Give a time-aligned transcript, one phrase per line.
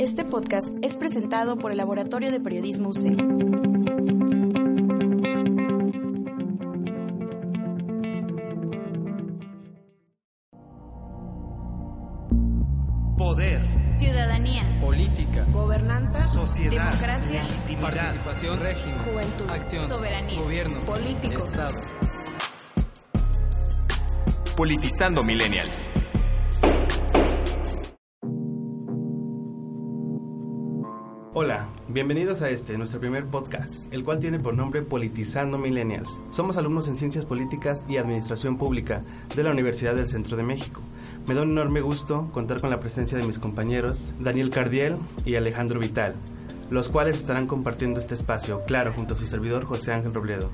[0.00, 3.18] Este podcast es presentado por el Laboratorio de Periodismo UC.
[13.18, 13.60] Poder,
[13.90, 14.78] Ciudadanía.
[14.80, 21.38] política, Gobernanza, sociedad, democracia, legitimidad, participación, régimen, juventud, acción, soberanía, gobierno, político.
[21.40, 21.74] Estado.
[24.56, 25.89] Politizando Millennials.
[31.42, 36.20] Hola, bienvenidos a este, nuestro primer podcast, el cual tiene por nombre Politizando Millennials.
[36.30, 39.02] Somos alumnos en Ciencias Políticas y Administración Pública
[39.34, 40.82] de la Universidad del Centro de México.
[41.26, 45.36] Me da un enorme gusto contar con la presencia de mis compañeros Daniel Cardiel y
[45.36, 46.14] Alejandro Vital,
[46.68, 50.50] los cuales estarán compartiendo este espacio, claro, junto a su servidor José Ángel Robledo.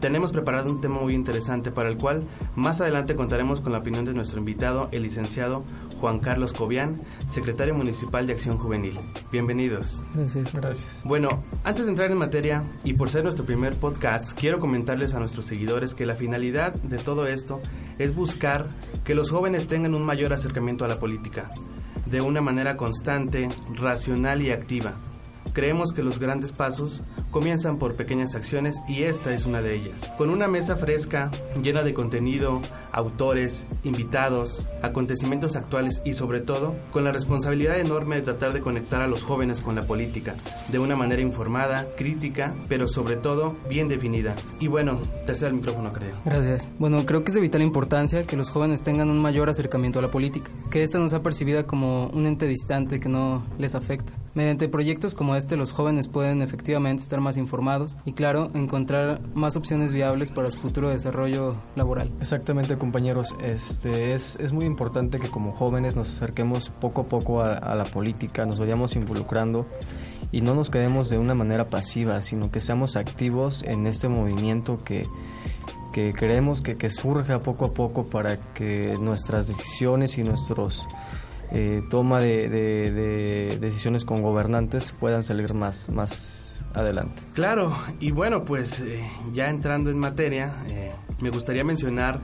[0.00, 2.22] Tenemos preparado un tema muy interesante para el cual
[2.54, 5.64] más adelante contaremos con la opinión de nuestro invitado, el licenciado
[6.00, 8.98] Juan Carlos Cobian, secretario municipal de Acción Juvenil.
[9.32, 10.00] Bienvenidos.
[10.14, 10.54] Gracias.
[10.54, 11.00] Gracias.
[11.02, 15.18] Bueno, antes de entrar en materia y por ser nuestro primer podcast, quiero comentarles a
[15.18, 17.60] nuestros seguidores que la finalidad de todo esto
[17.98, 18.68] es buscar
[19.04, 21.50] que los jóvenes tengan un mayor acercamiento a la política,
[22.06, 24.94] de una manera constante, racional y activa.
[25.52, 30.12] Creemos que los grandes pasos comienzan por pequeñas acciones y esta es una de ellas.
[30.16, 31.30] Con una mesa fresca,
[31.62, 32.60] llena de contenido,
[32.92, 39.02] autores, invitados, acontecimientos actuales y sobre todo con la responsabilidad enorme de tratar de conectar
[39.02, 40.34] a los jóvenes con la política
[40.68, 44.34] de una manera informada, crítica, pero sobre todo bien definida.
[44.60, 46.14] Y bueno, te cedo el micrófono, creo.
[46.24, 46.68] Gracias.
[46.78, 50.02] Bueno, creo que es de vital importancia que los jóvenes tengan un mayor acercamiento a
[50.02, 54.12] la política, que ésta no sea percibida como un ente distante que no les afecta.
[54.34, 59.56] Mediante proyectos como este, los jóvenes pueden efectivamente estar más informados y, claro, encontrar más
[59.56, 62.12] opciones viables para su futuro desarrollo laboral.
[62.20, 63.34] Exactamente, compañeros.
[63.42, 67.84] Este es, es muy importante que como jóvenes nos acerquemos poco a poco a, la
[67.84, 69.66] política, nos vayamos involucrando
[70.32, 74.82] y no nos quedemos de una manera pasiva, sino que seamos activos en este movimiento
[74.84, 75.06] que,
[75.92, 80.86] que queremos que, que surja poco a poco para que nuestras decisiones y nuestros
[81.50, 87.22] eh, toma de decisiones con gobernantes puedan salir más, más adelante.
[87.34, 92.20] Claro, y bueno, pues eh, ya entrando en materia, eh, me gustaría mencionar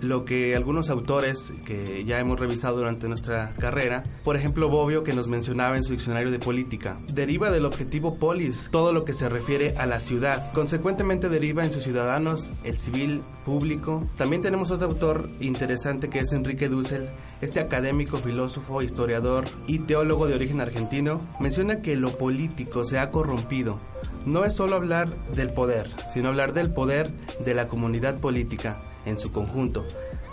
[0.00, 5.12] lo que algunos autores que ya hemos revisado durante nuestra carrera, por ejemplo Bobbio que
[5.12, 9.28] nos mencionaba en su diccionario de política, deriva del objetivo polis, todo lo que se
[9.28, 14.06] refiere a la ciudad, consecuentemente deriva en sus ciudadanos el civil público.
[14.16, 17.08] También tenemos otro autor interesante que es Enrique Dussel,
[17.40, 23.10] este académico, filósofo, historiador y teólogo de origen argentino, menciona que lo político se ha
[23.10, 23.78] corrompido.
[24.26, 27.10] No es solo hablar del poder, sino hablar del poder
[27.44, 29.84] de la comunidad política en su conjunto.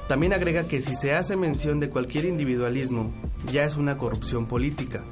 [0.08, 3.12] También agrega que si se hace mención de cualquier individualismo,
[3.52, 5.04] ya es una corrupción política.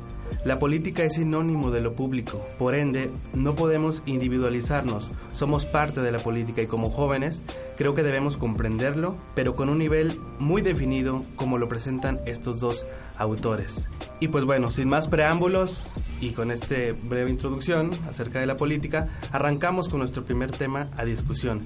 [0.45, 6.11] La política es sinónimo de lo público, por ende, no podemos individualizarnos, somos parte de
[6.11, 7.41] la política y como jóvenes
[7.77, 12.85] creo que debemos comprenderlo, pero con un nivel muy definido como lo presentan estos dos
[13.17, 13.85] autores.
[14.19, 15.87] Y pues bueno, sin más preámbulos
[16.21, 21.03] y con esta breve introducción acerca de la política, arrancamos con nuestro primer tema a
[21.05, 21.65] discusión.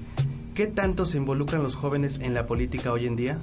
[0.54, 3.40] ¿Qué tanto se involucran los jóvenes en la política hoy en día?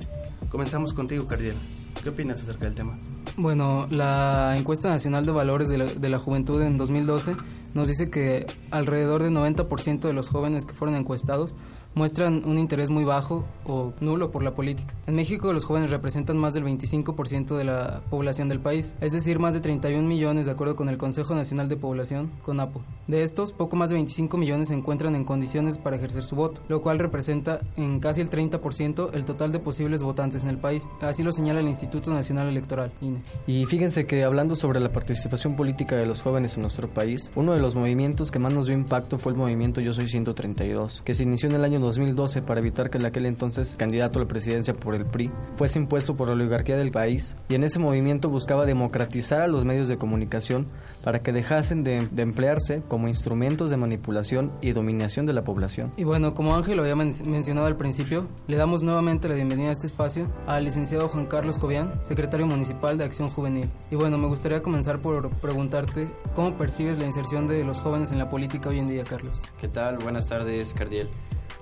[0.49, 1.57] Comenzamos contigo, Cardiel.
[2.05, 2.97] ¿Qué opinas acerca del tema?
[3.37, 7.35] Bueno, la encuesta nacional de valores de la, de la juventud en 2012
[7.75, 11.57] nos dice que alrededor del 90% de los jóvenes que fueron encuestados
[11.95, 14.95] muestran un interés muy bajo o nulo por la política.
[15.07, 19.39] En México los jóvenes representan más del 25% de la población del país, es decir,
[19.39, 22.83] más de 31 millones de acuerdo con el Consejo Nacional de Población, CONAPO.
[23.09, 26.63] De estos, poco más de 25 millones se encuentran en condiciones para ejercer su voto,
[26.69, 30.89] lo cual representa en casi el 30% el total de posibles votantes en el país.
[31.01, 33.23] Así lo señala el Instituto Nacional Electoral, INE.
[33.47, 37.53] Y fíjense que hablando sobre la participación política de los jóvenes en nuestro país, uno
[37.53, 41.15] de los movimientos que más nos dio impacto fue el movimiento Yo Soy 132, que
[41.15, 44.29] se inició en el año 2012 para evitar que en aquel entonces candidato a la
[44.29, 48.29] presidencia por el PRI fuese impuesto por la oligarquía del país y en ese movimiento
[48.29, 50.67] buscaba democratizar a los medios de comunicación
[51.05, 55.93] para que dejasen de, de emplearse como instrumentos de manipulación y dominación de la población.
[55.97, 59.69] Y bueno, como Ángel lo había men- mencionado al principio, le damos nuevamente la bienvenida
[59.69, 63.69] a este espacio al licenciado Juan Carlos Cobian, secretario municipal de Acción Juvenil.
[63.91, 68.19] Y bueno, me gustaría comenzar por preguntarte cómo percibes la inserción de los jóvenes en
[68.19, 69.43] la política hoy en día, Carlos.
[69.61, 69.99] ¿Qué tal?
[69.99, 71.09] Buenas tardes, Cardiel.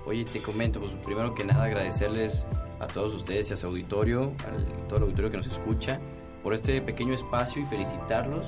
[0.05, 2.45] Oye, te comento, pues primero que nada agradecerles
[2.79, 5.99] a todos ustedes y a su auditorio, a todo el auditorio que nos escucha,
[6.43, 8.45] por este pequeño espacio y felicitarlos,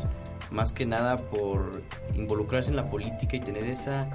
[0.49, 1.83] más que nada por
[2.15, 4.09] involucrarse en la política y tener esa,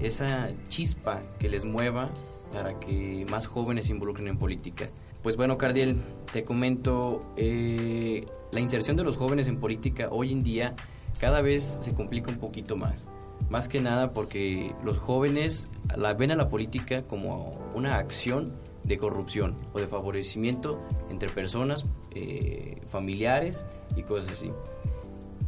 [0.00, 2.10] esa chispa que les mueva
[2.52, 4.88] para que más jóvenes se involucren en política.
[5.22, 5.96] Pues bueno, Cardiel,
[6.32, 10.74] te comento, eh, la inserción de los jóvenes en política hoy en día
[11.20, 13.06] cada vez se complica un poquito más.
[13.50, 18.52] Más que nada porque los jóvenes la ven a la política como una acción
[18.84, 20.80] de corrupción o de favorecimiento
[21.10, 23.64] entre personas, eh, familiares
[23.96, 24.50] y cosas así.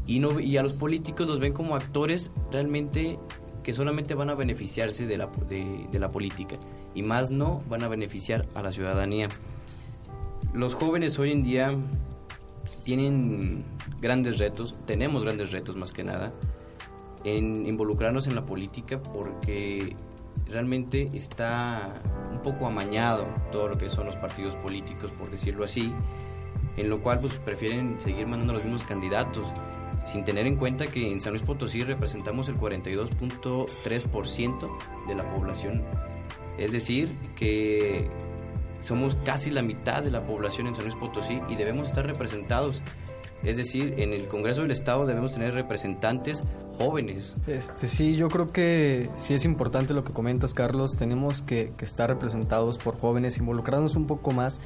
[0.06, 3.18] Y, no, y a los políticos los ven como actores realmente
[3.62, 6.56] que solamente van a beneficiarse de la, de, de la política
[6.94, 9.28] y más no van a beneficiar a la ciudadanía.
[10.52, 11.74] Los jóvenes hoy en día
[12.84, 13.64] tienen
[14.00, 16.32] grandes retos, tenemos grandes retos más que nada,
[17.24, 19.94] en involucrarnos en la política porque
[20.46, 21.94] realmente está
[22.30, 25.94] un poco amañado todo lo que son los partidos políticos, por decirlo así,
[26.76, 29.46] en lo cual pues prefieren seguir mandando los mismos candidatos,
[30.04, 35.82] sin tener en cuenta que en San Luis Potosí representamos el 42.3% de la población,
[36.58, 38.10] es decir, que
[38.80, 42.82] somos casi la mitad de la población en San Luis Potosí y debemos estar representados.
[43.42, 46.42] Es decir, en el Congreso del Estado debemos tener representantes
[46.78, 47.36] jóvenes.
[47.46, 50.96] Este, sí, yo creo que sí es importante lo que comentas, Carlos.
[50.96, 54.60] Tenemos que, estar representados por jóvenes, involucrarnos un poco más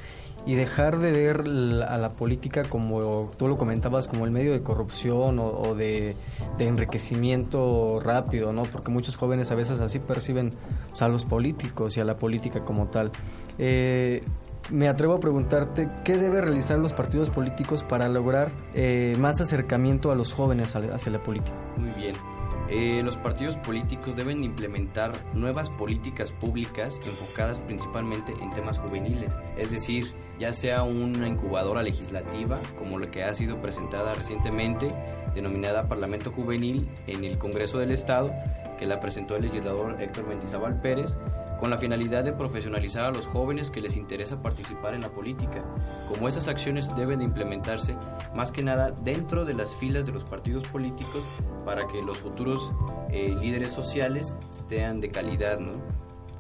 [0.47, 1.41] y dejar de ver
[1.89, 6.17] a la política como tú lo comentabas, como el medio de corrupción o, de,
[6.59, 8.63] enriquecimiento rápido, ¿no?
[8.63, 10.53] Porque muchos jóvenes a veces así perciben
[11.01, 13.11] a los políticos y a la política como tal.
[13.59, 14.23] Eh,
[14.71, 20.11] me atrevo a preguntarte qué debe realizar los partidos políticos para lograr eh, más acercamiento
[20.11, 21.57] a los jóvenes hacia la política.
[21.77, 22.15] Muy bien.
[22.71, 29.71] Eh, los partidos políticos deben implementar nuevas políticas públicas enfocadas principalmente en temas juveniles, es
[29.71, 34.89] decir, ya sea una incubadora legislativa como la que ha sido presentada recientemente,
[35.35, 38.33] denominada Parlamento Juvenil en el Congreso del Estado,
[38.79, 41.19] que la presentó el legislador Héctor Mendizábal Pérez,
[41.65, 45.65] con la finalidad de profesionalizar a los jóvenes que les interesa participar en la política.
[46.13, 47.97] Como esas acciones deben de implementarse
[48.35, 51.23] más que nada dentro de las filas de los partidos políticos
[51.65, 52.71] para que los futuros
[53.09, 55.81] eh, líderes sociales estén de calidad, ¿no?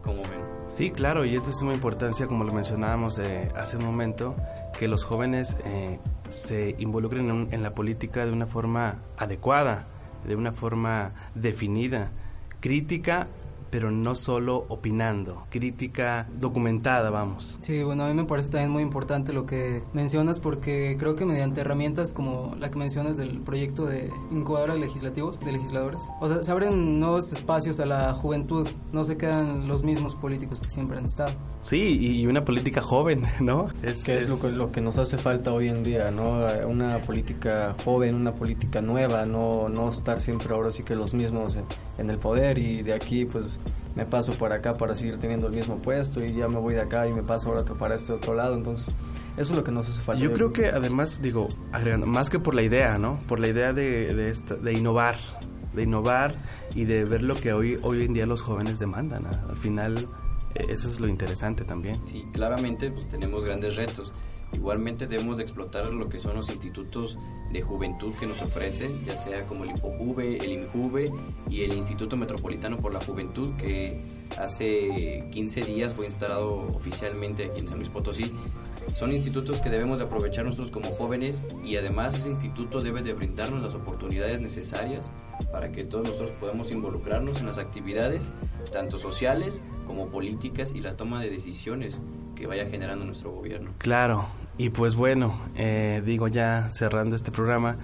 [0.03, 0.44] Como ven.
[0.69, 4.37] Sí, claro, y esto es una importancia, como lo mencionábamos eh, hace un momento,
[4.79, 9.87] que los jóvenes eh, se involucren en la política de una forma adecuada,
[10.26, 12.12] de una forma definida,
[12.61, 13.29] crítica
[13.75, 17.59] pero no solo opinando, crítica documentada, vamos.
[17.59, 21.25] Sí, bueno, a mí me parece también muy importante lo que mencionas porque creo que
[21.25, 26.44] mediante herramientas como la que mencionas del proyecto de incubadoras legislativos, de legisladores, o sea,
[26.44, 30.97] se abren nuevos espacios a la juventud, no se quedan los mismos políticos que siempre
[30.99, 31.32] han estado.
[31.61, 33.71] Sí, y una política joven, ¿no?
[33.82, 36.47] Es, que es, lo, que, lo que nos hace falta hoy en día, ¿no?
[36.69, 41.56] Una política joven, una política nueva, no, no estar siempre ahora sí que los mismos
[41.99, 43.61] en el poder y de aquí pues
[43.94, 46.81] me paso por acá para seguir teniendo el mismo puesto y ya me voy de
[46.81, 48.56] acá y me paso ahora para este otro lado.
[48.56, 48.94] Entonces,
[49.37, 50.23] eso es lo que nos hace falta.
[50.23, 53.20] Yo creo que además, digo, agregando, más que por la idea, ¿no?
[53.26, 55.17] Por la idea de, de, de innovar,
[55.73, 56.35] de innovar
[56.75, 59.26] y de ver lo que hoy, hoy en día los jóvenes demandan.
[59.26, 60.08] Al final,
[60.55, 61.97] eh, eso es lo interesante también.
[62.06, 64.12] Sí, claramente pues tenemos grandes retos.
[64.55, 67.19] Igualmente debemos de explotar lo que son los institutos
[67.53, 71.12] de juventud que nos ofrecen, ya sea como el INPOJUVE, el INJUVE
[71.49, 74.01] y el Instituto Metropolitano por la Juventud, que
[74.39, 78.33] hace 15 días fue instalado oficialmente aquí en San Luis Potosí.
[78.99, 83.12] Son institutos que debemos de aprovechar nosotros como jóvenes y además ese instituto debe de
[83.12, 85.07] brindarnos las oportunidades necesarias
[85.52, 88.31] para que todos nosotros podamos involucrarnos en las actividades,
[88.73, 92.00] tanto sociales como políticas y la toma de decisiones
[92.35, 93.71] que vaya generando nuestro gobierno.
[93.78, 97.76] Claro, y pues bueno, eh, digo ya cerrando este programa,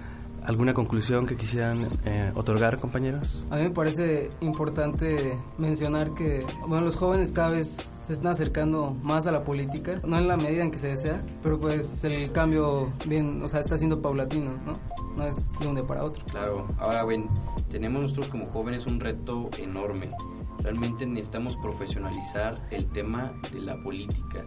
[0.43, 3.45] ¿alguna conclusión que quisieran eh, otorgar, compañeros?
[3.49, 7.67] A mí me parece importante mencionar que bueno, los jóvenes cada vez
[8.05, 11.21] se están acercando más a la política, no en la medida en que se desea,
[11.43, 14.79] pero pues el cambio bien, o sea, está siendo paulatino, ¿no?
[15.15, 16.23] No es de un día para otro.
[16.31, 17.29] Claro, ahora ven,
[17.69, 20.09] tenemos nosotros como jóvenes un reto enorme.
[20.59, 24.45] Realmente necesitamos profesionalizar el tema de la política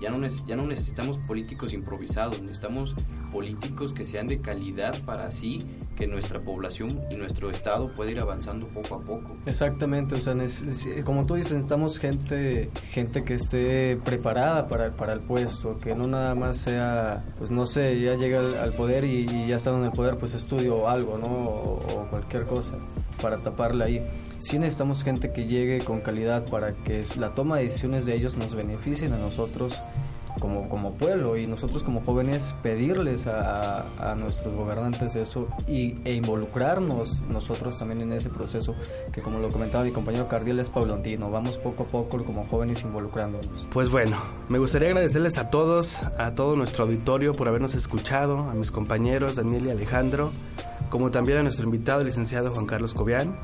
[0.00, 2.94] ya no, ya no necesitamos políticos improvisados, necesitamos
[3.32, 5.58] políticos que sean de calidad para así
[5.96, 9.36] que nuestra población y nuestro estado pueda ir avanzando poco a poco.
[9.46, 10.34] Exactamente, o sea,
[11.04, 16.06] como tú dices, necesitamos gente, gente que esté preparada para, para el puesto, que no
[16.06, 19.92] nada más sea, pues no sé, ya llega al, poder y, ya estando en el
[19.92, 21.26] poder, pues estudio algo, ¿no?
[21.26, 22.76] O, o cualquier cosa
[23.20, 24.02] para taparla ahí
[24.40, 28.36] sí necesitamos gente que llegue con calidad para que la toma de decisiones de ellos
[28.36, 29.78] nos beneficien a nosotros
[30.38, 36.14] como, como pueblo y nosotros como jóvenes pedirles a, a nuestros gobernantes eso y, e
[36.14, 38.74] involucrarnos nosotros también en ese proceso
[39.12, 42.82] que como lo comentaba mi compañero Cardiel es paulatino, vamos poco a poco como jóvenes
[42.82, 43.66] involucrándonos.
[43.70, 44.16] Pues bueno,
[44.48, 49.36] me gustaría agradecerles a todos, a todo nuestro auditorio por habernos escuchado, a mis compañeros
[49.36, 50.30] Daniel y Alejandro,
[50.88, 53.38] como también a nuestro invitado, el licenciado Juan Carlos Cobian.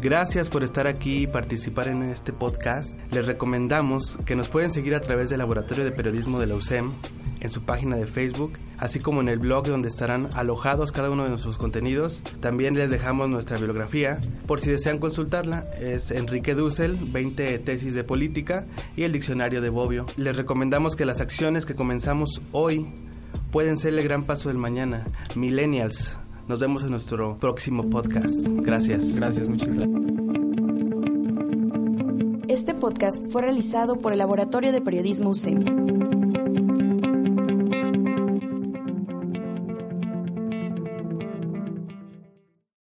[0.00, 2.96] Gracias por estar aquí y participar en este podcast.
[3.12, 6.92] Les recomendamos que nos pueden seguir a través del Laboratorio de Periodismo de la USEM
[7.40, 11.24] en su página de Facebook, así como en el blog donde estarán alojados cada uno
[11.24, 12.22] de nuestros contenidos.
[12.40, 15.66] También les dejamos nuestra bibliografía por si desean consultarla.
[15.80, 18.66] Es Enrique Dussel, 20 tesis de política
[18.96, 20.06] y el diccionario de Bobbio.
[20.16, 22.86] Les recomendamos que las acciones que comenzamos hoy
[23.50, 25.06] pueden ser el gran paso del mañana.
[25.34, 26.19] Millennials.
[26.50, 28.44] Nos vemos en nuestro próximo podcast.
[28.44, 29.14] Gracias.
[29.14, 30.00] Gracias, muchas gracias.
[32.48, 35.99] Este podcast fue realizado por el Laboratorio de Periodismo UCEM.